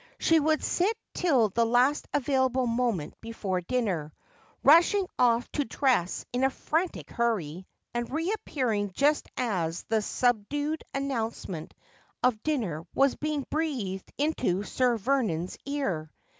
She 0.17 0.39
would 0.39 0.63
sit 0.63 0.97
till 1.13 1.49
the 1.49 1.63
last 1.63 2.07
available 2.11 2.65
moment 2.65 3.13
before 3.21 3.61
dinner, 3.61 4.11
rushing 4.63 5.07
ofE 5.19 5.47
to 5.51 5.65
dress 5.65 6.25
in 6.33 6.43
a 6.43 6.49
frantic 6.49 7.11
hurry, 7.11 7.67
and 7.93 8.09
reappearing 8.11 8.93
just 8.95 9.27
as 9.37 9.83
the 9.83 10.01
subdued 10.01 10.83
announcement 10.95 11.75
of 12.23 12.41
diuner 12.41 12.83
was 12.95 13.13
being 13.13 13.45
breathed 13.51 14.11
into 14.17 14.63
Sir 14.63 14.97
Vernon's 14.97 15.59
ear. 15.67 16.11